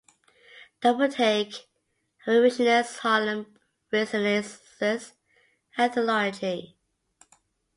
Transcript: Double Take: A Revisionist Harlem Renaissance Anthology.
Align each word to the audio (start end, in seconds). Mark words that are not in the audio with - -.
Double 0.81 1.07
Take: 1.07 1.67
A 2.25 2.31
Revisionist 2.31 2.97
Harlem 3.01 3.45
Renaissance 3.91 5.13
Anthology. 5.77 6.75